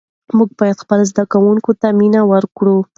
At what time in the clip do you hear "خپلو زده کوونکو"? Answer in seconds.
0.83-1.71